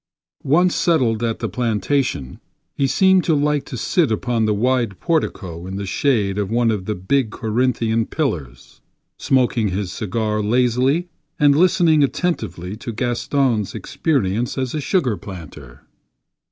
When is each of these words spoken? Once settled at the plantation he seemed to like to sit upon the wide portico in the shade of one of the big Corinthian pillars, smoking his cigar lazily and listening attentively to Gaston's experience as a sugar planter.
Once 0.41 0.75
settled 0.75 1.21
at 1.21 1.37
the 1.37 1.47
plantation 1.47 2.39
he 2.73 2.87
seemed 2.87 3.23
to 3.23 3.35
like 3.35 3.63
to 3.65 3.77
sit 3.77 4.11
upon 4.11 4.45
the 4.45 4.53
wide 4.55 4.99
portico 4.99 5.67
in 5.67 5.75
the 5.75 5.85
shade 5.85 6.39
of 6.39 6.49
one 6.49 6.71
of 6.71 6.85
the 6.85 6.95
big 6.95 7.29
Corinthian 7.29 8.07
pillars, 8.07 8.81
smoking 9.19 9.67
his 9.67 9.91
cigar 9.91 10.41
lazily 10.41 11.07
and 11.39 11.55
listening 11.55 12.01
attentively 12.03 12.75
to 12.77 12.91
Gaston's 12.91 13.75
experience 13.75 14.57
as 14.57 14.73
a 14.73 14.81
sugar 14.81 15.17
planter. 15.17 15.83